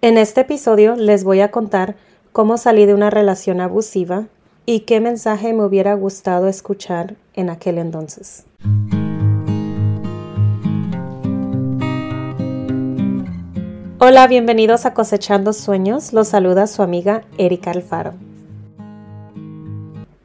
En 0.00 0.16
este 0.16 0.42
episodio 0.42 0.94
les 0.94 1.24
voy 1.24 1.40
a 1.40 1.50
contar 1.50 1.96
cómo 2.30 2.56
salí 2.56 2.86
de 2.86 2.94
una 2.94 3.10
relación 3.10 3.60
abusiva 3.60 4.26
y 4.64 4.80
qué 4.80 5.00
mensaje 5.00 5.52
me 5.52 5.64
hubiera 5.64 5.94
gustado 5.94 6.46
escuchar 6.46 7.16
en 7.34 7.50
aquel 7.50 7.78
entonces. 7.78 8.46
Hola, 13.98 14.28
bienvenidos 14.28 14.86
a 14.86 14.94
Cosechando 14.94 15.52
Sueños. 15.52 16.12
Los 16.12 16.28
saluda 16.28 16.68
su 16.68 16.82
amiga 16.82 17.24
Erika 17.36 17.72
Alfaro. 17.72 18.14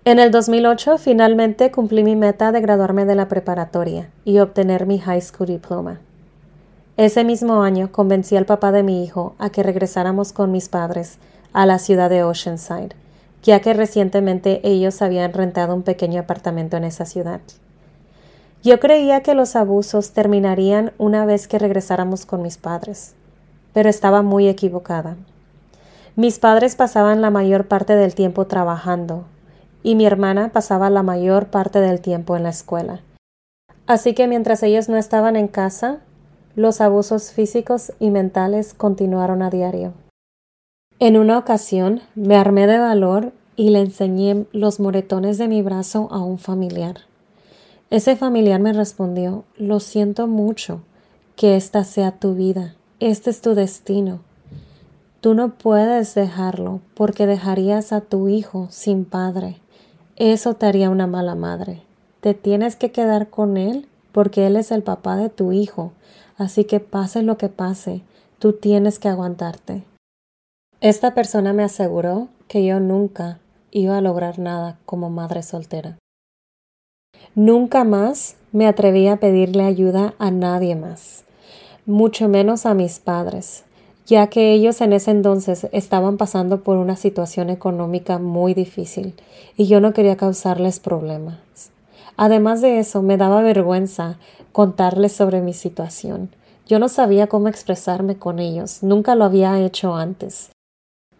En 0.05 0.19
el 0.19 0.29
2008 0.29 0.99
finalmente 0.99 1.71
cumplí 1.71 2.03
mi 2.03 2.15
meta 2.15 2.51
de 2.51 2.61
graduarme 2.61 3.05
de 3.05 3.15
la 3.15 3.27
preparatoria 3.27 4.11
y 4.23 4.37
obtener 4.37 4.85
mi 4.85 4.99
high 4.99 5.21
school 5.21 5.47
diploma. 5.47 5.99
Ese 6.95 7.23
mismo 7.23 7.63
año 7.63 7.91
convencí 7.91 8.37
al 8.37 8.45
papá 8.45 8.71
de 8.71 8.83
mi 8.83 9.03
hijo 9.03 9.35
a 9.39 9.49
que 9.49 9.63
regresáramos 9.63 10.31
con 10.31 10.51
mis 10.51 10.69
padres 10.69 11.17
a 11.51 11.65
la 11.65 11.79
ciudad 11.79 12.09
de 12.11 12.23
Oceanside, 12.23 12.95
ya 13.41 13.61
que 13.61 13.73
recientemente 13.73 14.61
ellos 14.63 15.01
habían 15.01 15.33
rentado 15.33 15.73
un 15.73 15.81
pequeño 15.81 16.21
apartamento 16.21 16.77
en 16.77 16.83
esa 16.83 17.05
ciudad. 17.05 17.41
Yo 18.63 18.79
creía 18.79 19.21
que 19.21 19.33
los 19.33 19.55
abusos 19.55 20.11
terminarían 20.11 20.93
una 20.99 21.25
vez 21.25 21.47
que 21.47 21.57
regresáramos 21.57 22.27
con 22.27 22.43
mis 22.43 22.57
padres, 22.57 23.15
pero 23.73 23.89
estaba 23.89 24.21
muy 24.21 24.47
equivocada. 24.47 25.17
Mis 26.15 26.37
padres 26.37 26.75
pasaban 26.75 27.21
la 27.21 27.31
mayor 27.31 27.67
parte 27.67 27.95
del 27.95 28.13
tiempo 28.13 28.45
trabajando 28.45 29.25
y 29.81 29.95
mi 29.95 30.05
hermana 30.05 30.49
pasaba 30.53 30.91
la 30.91 31.01
mayor 31.01 31.47
parte 31.47 31.81
del 31.81 32.01
tiempo 32.01 32.37
en 32.37 32.43
la 32.43 32.49
escuela. 32.49 32.99
Así 33.87 34.13
que 34.13 34.27
mientras 34.27 34.61
ellos 34.61 34.89
no 34.89 34.97
estaban 34.97 35.35
en 35.35 35.47
casa, 35.47 35.97
los 36.55 36.81
abusos 36.81 37.31
físicos 37.31 37.93
y 37.99 38.09
mentales 38.09 38.73
continuaron 38.73 39.41
a 39.41 39.49
diario. 39.49 39.93
En 40.99 41.17
una 41.17 41.37
ocasión 41.37 42.01
me 42.15 42.35
armé 42.35 42.67
de 42.67 42.77
valor 42.77 43.33
y 43.55 43.71
le 43.71 43.79
enseñé 43.79 44.45
los 44.51 44.79
moretones 44.79 45.37
de 45.37 45.47
mi 45.47 45.61
brazo 45.61 46.07
a 46.11 46.19
un 46.19 46.37
familiar. 46.37 46.97
Ese 47.89 48.15
familiar 48.15 48.59
me 48.59 48.73
respondió 48.73 49.43
Lo 49.57 49.79
siento 49.79 50.27
mucho 50.27 50.81
que 51.35 51.55
esta 51.55 51.83
sea 51.83 52.11
tu 52.11 52.35
vida, 52.35 52.75
este 52.99 53.29
es 53.29 53.41
tu 53.41 53.55
destino. 53.55 54.21
Tú 55.21 55.33
no 55.33 55.53
puedes 55.55 56.15
dejarlo 56.15 56.81
porque 56.95 57.25
dejarías 57.25 57.93
a 57.93 58.01
tu 58.01 58.27
hijo 58.27 58.67
sin 58.69 59.05
padre. 59.05 59.57
Eso 60.15 60.53
te 60.53 60.65
haría 60.65 60.89
una 60.89 61.07
mala 61.07 61.33
madre. 61.33 61.81
Te 62.19 62.33
tienes 62.33 62.75
que 62.75 62.91
quedar 62.91 63.29
con 63.29 63.57
él 63.57 63.87
porque 64.11 64.47
él 64.47 64.57
es 64.57 64.71
el 64.71 64.83
papá 64.83 65.15
de 65.15 65.29
tu 65.29 65.51
hijo 65.51 65.91
Así 66.37 66.65
que 66.65 66.79
pase 66.79 67.21
lo 67.21 67.37
que 67.37 67.49
pase, 67.49 68.01
tú 68.39 68.53
tienes 68.53 68.99
que 68.99 69.09
aguantarte. 69.09 69.83
Esta 70.81 71.13
persona 71.13 71.53
me 71.53 71.63
aseguró 71.63 72.27
que 72.47 72.65
yo 72.65 72.79
nunca 72.79 73.39
iba 73.71 73.97
a 73.97 74.01
lograr 74.01 74.39
nada 74.39 74.77
como 74.85 75.09
madre 75.09 75.43
soltera. 75.43 75.97
Nunca 77.35 77.83
más 77.83 78.35
me 78.51 78.67
atreví 78.67 79.07
a 79.07 79.17
pedirle 79.17 79.63
ayuda 79.63 80.13
a 80.19 80.29
nadie 80.29 80.75
más, 80.75 81.23
mucho 81.85 82.27
menos 82.27 82.65
a 82.65 82.73
mis 82.73 82.99
padres, 82.99 83.63
ya 84.05 84.27
que 84.27 84.51
ellos 84.51 84.81
en 84.81 84.93
ese 84.93 85.11
entonces 85.11 85.67
estaban 85.71 86.17
pasando 86.17 86.63
por 86.63 86.77
una 86.77 86.95
situación 86.95 87.49
económica 87.49 88.19
muy 88.19 88.53
difícil 88.53 89.15
y 89.57 89.67
yo 89.67 89.79
no 89.79 89.93
quería 89.93 90.17
causarles 90.17 90.79
problemas. 90.79 91.71
Además 92.17 92.61
de 92.61 92.79
eso, 92.79 93.01
me 93.01 93.17
daba 93.17 93.41
vergüenza 93.41 94.17
contarles 94.51 95.13
sobre 95.13 95.41
mi 95.41 95.53
situación. 95.53 96.29
Yo 96.65 96.79
no 96.79 96.89
sabía 96.89 97.27
cómo 97.27 97.47
expresarme 97.47 98.17
con 98.17 98.39
ellos, 98.39 98.83
nunca 98.83 99.15
lo 99.15 99.25
había 99.25 99.59
hecho 99.59 99.95
antes. 99.95 100.49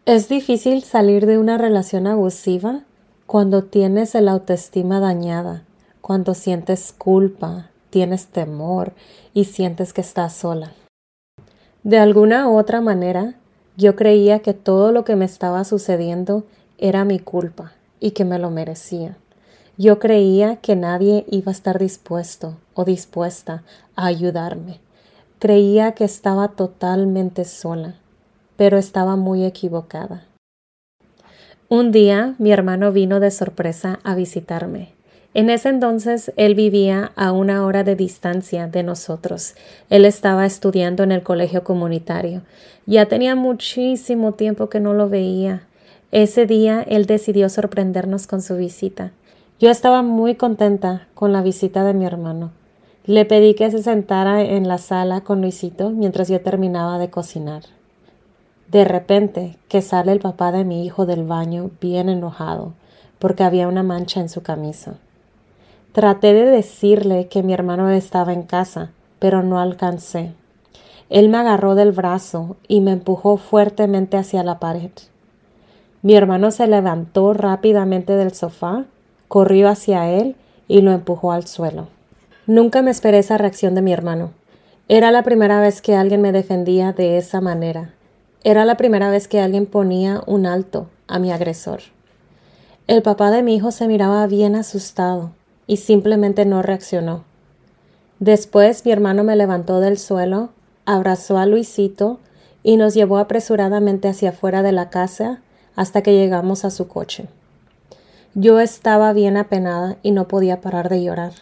Es 0.05 0.29
difícil 0.29 0.83
salir 0.83 1.25
de 1.25 1.37
una 1.37 1.57
relación 1.57 2.07
abusiva 2.07 2.81
cuando 3.25 3.63
tienes 3.63 4.15
el 4.15 4.27
autoestima 4.27 4.99
dañada, 4.99 5.63
cuando 6.01 6.33
sientes 6.33 6.93
culpa, 6.97 7.69
tienes 7.89 8.27
temor 8.27 8.93
y 9.33 9.45
sientes 9.45 9.93
que 9.93 10.01
estás 10.01 10.33
sola. 10.33 10.73
De 11.83 11.99
alguna 11.99 12.49
u 12.49 12.57
otra 12.57 12.81
manera, 12.81 13.35
yo 13.75 13.95
creía 13.95 14.39
que 14.39 14.53
todo 14.53 14.91
lo 14.91 15.03
que 15.03 15.15
me 15.15 15.25
estaba 15.25 15.63
sucediendo 15.63 16.43
era 16.77 17.05
mi 17.05 17.19
culpa 17.19 17.73
y 17.99 18.11
que 18.11 18.25
me 18.25 18.39
lo 18.39 18.49
merecía. 18.49 19.17
Yo 19.77 19.97
creía 19.97 20.57
que 20.57 20.75
nadie 20.75 21.25
iba 21.31 21.51
a 21.51 21.55
estar 21.55 21.79
dispuesto 21.79 22.57
o 22.75 22.85
dispuesta 22.85 23.63
a 23.95 24.05
ayudarme. 24.05 24.79
Creía 25.39 25.93
que 25.93 26.03
estaba 26.03 26.49
totalmente 26.49 27.43
sola, 27.43 27.95
pero 28.55 28.77
estaba 28.77 29.15
muy 29.15 29.43
equivocada. 29.45 30.25
Un 31.69 31.91
día 31.91 32.35
mi 32.37 32.51
hermano 32.51 32.91
vino 32.91 33.19
de 33.19 33.31
sorpresa 33.31 33.99
a 34.03 34.13
visitarme. 34.13 34.93
En 35.33 35.49
ese 35.49 35.69
entonces 35.69 36.31
él 36.37 36.53
vivía 36.53 37.11
a 37.15 37.31
una 37.31 37.65
hora 37.65 37.83
de 37.83 37.95
distancia 37.95 38.67
de 38.67 38.83
nosotros. 38.83 39.55
Él 39.89 40.05
estaba 40.05 40.45
estudiando 40.45 41.01
en 41.01 41.11
el 41.11 41.23
colegio 41.23 41.63
comunitario. 41.63 42.43
Ya 42.85 43.07
tenía 43.07 43.33
muchísimo 43.33 44.33
tiempo 44.33 44.69
que 44.69 44.79
no 44.79 44.93
lo 44.93 45.09
veía. 45.09 45.63
Ese 46.11 46.45
día 46.45 46.85
él 46.87 47.07
decidió 47.07 47.49
sorprendernos 47.49 48.27
con 48.27 48.43
su 48.43 48.55
visita. 48.55 49.11
Yo 49.59 49.69
estaba 49.69 50.01
muy 50.01 50.35
contenta 50.35 51.07
con 51.13 51.31
la 51.31 51.41
visita 51.41 51.83
de 51.83 51.93
mi 51.93 52.05
hermano. 52.05 52.51
Le 53.05 53.25
pedí 53.25 53.53
que 53.53 53.69
se 53.69 53.83
sentara 53.83 54.41
en 54.41 54.67
la 54.67 54.77
sala 54.77 55.21
con 55.21 55.41
Luisito 55.41 55.89
mientras 55.91 56.27
yo 56.27 56.41
terminaba 56.41 56.97
de 56.97 57.09
cocinar. 57.09 57.63
De 58.69 58.85
repente, 58.85 59.57
que 59.67 59.81
sale 59.81 60.11
el 60.11 60.19
papá 60.19 60.51
de 60.51 60.63
mi 60.63 60.85
hijo 60.85 61.05
del 61.05 61.23
baño 61.23 61.69
bien 61.79 62.09
enojado 62.09 62.73
porque 63.19 63.43
había 63.43 63.69
una 63.69 63.83
mancha 63.83 64.19
en 64.19 64.27
su 64.27 64.41
camisa. 64.41 64.95
Traté 65.93 66.33
de 66.33 66.45
decirle 66.45 67.27
que 67.27 67.41
mi 67.41 67.53
hermano 67.53 67.89
estaba 67.89 68.33
en 68.33 68.43
casa, 68.43 68.91
pero 69.19 69.43
no 69.43 69.59
alcancé. 69.59 70.33
Él 71.09 71.29
me 71.29 71.37
agarró 71.37 71.75
del 71.75 71.93
brazo 71.93 72.57
y 72.67 72.81
me 72.81 72.91
empujó 72.91 73.37
fuertemente 73.37 74.17
hacia 74.17 74.43
la 74.43 74.59
pared. 74.59 74.91
Mi 76.01 76.15
hermano 76.15 76.51
se 76.51 76.67
levantó 76.67 77.33
rápidamente 77.33 78.17
del 78.17 78.33
sofá 78.33 78.85
corrió 79.33 79.67
hacia 79.67 80.11
él 80.11 80.35
y 80.67 80.81
lo 80.81 80.91
empujó 80.91 81.31
al 81.31 81.47
suelo. 81.47 81.87
Nunca 82.45 82.83
me 82.83 82.91
esperé 82.91 83.17
esa 83.17 83.35
reacción 83.35 83.73
de 83.73 83.81
mi 83.81 83.91
hermano. 83.91 84.29
Era 84.87 85.09
la 85.09 85.23
primera 85.23 85.59
vez 85.59 85.81
que 85.81 85.95
alguien 85.95 86.21
me 86.21 86.31
defendía 86.31 86.93
de 86.93 87.17
esa 87.17 87.41
manera. 87.41 87.95
Era 88.43 88.63
la 88.63 88.77
primera 88.77 89.09
vez 89.09 89.27
que 89.27 89.39
alguien 89.39 89.65
ponía 89.65 90.21
un 90.27 90.45
alto 90.45 90.85
a 91.07 91.17
mi 91.17 91.31
agresor. 91.31 91.79
El 92.85 93.01
papá 93.01 93.31
de 93.31 93.41
mi 93.41 93.55
hijo 93.55 93.71
se 93.71 93.87
miraba 93.87 94.27
bien 94.27 94.55
asustado 94.55 95.31
y 95.65 95.77
simplemente 95.77 96.45
no 96.45 96.61
reaccionó. 96.61 97.23
Después 98.19 98.85
mi 98.85 98.91
hermano 98.91 99.23
me 99.23 99.35
levantó 99.35 99.79
del 99.79 99.97
suelo, 99.97 100.49
abrazó 100.85 101.39
a 101.39 101.47
Luisito 101.47 102.19
y 102.61 102.77
nos 102.77 102.93
llevó 102.93 103.17
apresuradamente 103.17 104.09
hacia 104.09 104.29
afuera 104.29 104.61
de 104.61 104.73
la 104.73 104.91
casa 104.91 105.41
hasta 105.75 106.03
que 106.03 106.13
llegamos 106.13 106.65
a 106.65 106.69
su 106.69 106.87
coche. 106.87 107.29
Yo 108.35 108.59
estaba 108.59 109.13
bien 109.13 109.37
apenada 109.37 109.97
y 110.01 110.09
no 110.09 110.27
podía 110.27 110.59
parar 110.59 110.89
de 110.89 111.03
llorar. 111.03 111.33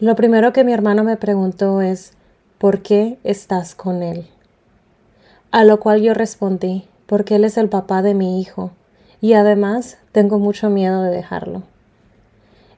Lo 0.00 0.16
primero 0.16 0.54
que 0.54 0.64
mi 0.64 0.72
hermano 0.72 1.04
me 1.04 1.18
preguntó 1.18 1.82
es 1.82 2.14
¿Por 2.56 2.80
qué 2.80 3.18
estás 3.22 3.74
con 3.74 4.02
él? 4.02 4.26
A 5.50 5.62
lo 5.64 5.80
cual 5.80 6.00
yo 6.00 6.14
respondí 6.14 6.88
porque 7.04 7.34
él 7.34 7.44
es 7.44 7.58
el 7.58 7.68
papá 7.68 8.00
de 8.00 8.14
mi 8.14 8.40
hijo 8.40 8.70
y 9.20 9.34
además 9.34 9.98
tengo 10.10 10.38
mucho 10.38 10.70
miedo 10.70 11.02
de 11.02 11.10
dejarlo. 11.10 11.64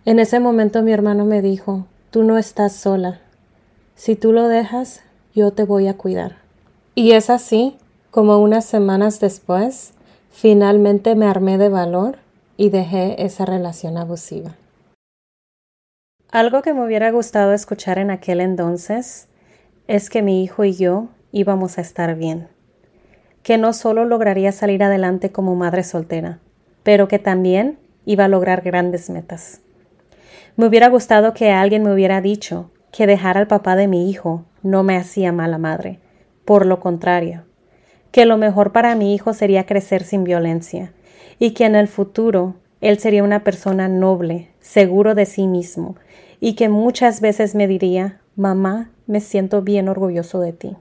En 0.04 0.18
ese 0.18 0.40
momento 0.40 0.82
mi 0.82 0.92
hermano 0.92 1.24
me 1.24 1.42
dijo 1.42 1.86
Tú 2.10 2.24
no 2.24 2.38
estás 2.38 2.72
sola. 2.72 3.20
Si 3.94 4.16
tú 4.16 4.32
lo 4.32 4.48
dejas, 4.48 5.02
yo 5.32 5.52
te 5.52 5.62
voy 5.62 5.86
a 5.86 5.96
cuidar. 5.96 6.38
Y 6.96 7.12
es 7.12 7.30
así 7.30 7.76
como 8.10 8.38
unas 8.38 8.64
semanas 8.64 9.20
después, 9.20 9.92
finalmente 10.30 11.14
me 11.14 11.26
armé 11.26 11.56
de 11.56 11.68
valor 11.68 12.25
y 12.56 12.70
dejé 12.70 13.24
esa 13.24 13.44
relación 13.44 13.98
abusiva. 13.98 14.56
Algo 16.30 16.62
que 16.62 16.74
me 16.74 16.84
hubiera 16.84 17.10
gustado 17.10 17.52
escuchar 17.52 17.98
en 17.98 18.10
aquel 18.10 18.40
entonces 18.40 19.28
es 19.86 20.10
que 20.10 20.22
mi 20.22 20.42
hijo 20.42 20.64
y 20.64 20.74
yo 20.74 21.08
íbamos 21.32 21.78
a 21.78 21.80
estar 21.80 22.14
bien, 22.16 22.48
que 23.42 23.58
no 23.58 23.72
solo 23.72 24.04
lograría 24.04 24.52
salir 24.52 24.82
adelante 24.82 25.30
como 25.30 25.54
madre 25.54 25.84
soltera, 25.84 26.40
pero 26.82 27.08
que 27.08 27.18
también 27.18 27.78
iba 28.04 28.24
a 28.24 28.28
lograr 28.28 28.62
grandes 28.62 29.10
metas. 29.10 29.60
Me 30.56 30.66
hubiera 30.66 30.88
gustado 30.88 31.34
que 31.34 31.50
alguien 31.50 31.82
me 31.82 31.92
hubiera 31.92 32.20
dicho 32.20 32.70
que 32.90 33.06
dejar 33.06 33.36
al 33.36 33.46
papá 33.46 33.76
de 33.76 33.88
mi 33.88 34.10
hijo 34.10 34.44
no 34.62 34.82
me 34.82 34.96
hacía 34.96 35.30
mala 35.30 35.58
madre, 35.58 36.00
por 36.44 36.64
lo 36.64 36.80
contrario, 36.80 37.44
que 38.10 38.24
lo 38.24 38.38
mejor 38.38 38.72
para 38.72 38.94
mi 38.94 39.14
hijo 39.14 39.34
sería 39.34 39.66
crecer 39.66 40.02
sin 40.02 40.24
violencia, 40.24 40.92
y 41.38 41.52
que 41.52 41.64
en 41.64 41.74
el 41.74 41.88
futuro 41.88 42.54
él 42.80 42.98
sería 42.98 43.24
una 43.24 43.42
persona 43.44 43.88
noble, 43.88 44.48
seguro 44.60 45.14
de 45.14 45.26
sí 45.26 45.46
mismo, 45.46 45.96
y 46.40 46.54
que 46.54 46.68
muchas 46.68 47.20
veces 47.20 47.54
me 47.54 47.66
diría, 47.66 48.20
mamá, 48.36 48.90
me 49.06 49.20
siento 49.20 49.62
bien 49.62 49.88
orgulloso 49.88 50.40
de 50.40 50.52
ti. 50.52 50.76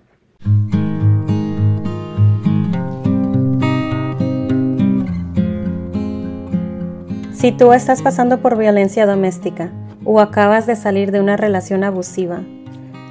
Si 7.33 7.51
tú 7.51 7.73
estás 7.73 8.01
pasando 8.01 8.41
por 8.41 8.57
violencia 8.57 9.05
doméstica 9.05 9.71
o 10.03 10.19
acabas 10.19 10.65
de 10.65 10.75
salir 10.75 11.11
de 11.11 11.19
una 11.19 11.37
relación 11.37 11.83
abusiva, 11.83 12.41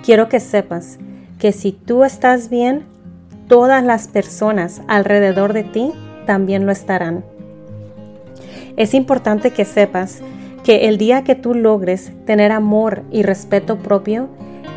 quiero 0.04 0.28
que 0.28 0.40
sepas 0.40 0.98
que 1.38 1.52
si 1.52 1.72
tú 1.72 2.04
estás 2.04 2.48
bien, 2.48 2.84
todas 3.48 3.84
las 3.84 4.08
personas 4.08 4.82
alrededor 4.88 5.52
de 5.52 5.64
ti 5.64 5.92
también 6.26 6.66
lo 6.66 6.72
estarán. 6.72 7.24
Es 8.76 8.94
importante 8.94 9.50
que 9.50 9.64
sepas 9.64 10.20
que 10.64 10.88
el 10.88 10.98
día 10.98 11.22
que 11.22 11.34
tú 11.34 11.54
logres 11.54 12.12
tener 12.24 12.50
amor 12.50 13.02
y 13.10 13.22
respeto 13.22 13.78
propio 13.78 14.28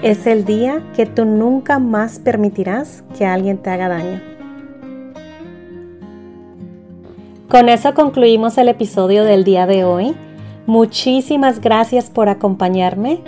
es 0.02 0.28
el 0.28 0.46
día 0.46 0.84
que 0.96 1.06
tú 1.06 1.26
nunca 1.26 1.80
más 1.80 2.20
permitirás 2.20 3.04
que 3.18 3.26
alguien 3.26 3.58
te 3.58 3.70
haga 3.70 3.88
daño. 3.88 4.22
Con 7.48 7.70
eso 7.70 7.94
concluimos 7.94 8.58
el 8.58 8.68
episodio 8.68 9.24
del 9.24 9.46
día 9.46 9.66
de 9.66 9.86
hoy. 9.86 10.16
Muchísimas 10.66 11.62
gracias 11.62 12.10
por 12.10 12.28
acompañarme. 12.28 13.22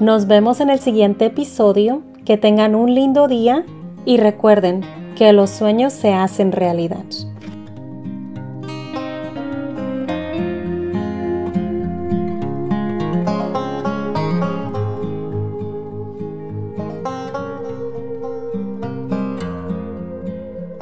Nos 0.00 0.26
vemos 0.26 0.60
en 0.60 0.70
el 0.70 0.80
siguiente 0.80 1.26
episodio. 1.26 2.02
Que 2.24 2.36
tengan 2.36 2.74
un 2.74 2.92
lindo 2.92 3.28
día 3.28 3.64
y 4.04 4.16
recuerden 4.16 4.80
que 5.14 5.32
los 5.32 5.50
sueños 5.50 5.92
se 5.92 6.12
hacen 6.12 6.50
realidad. 6.50 7.04